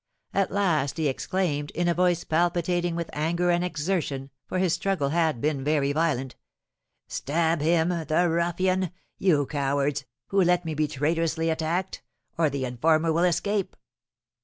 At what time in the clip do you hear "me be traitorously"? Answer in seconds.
10.65-11.51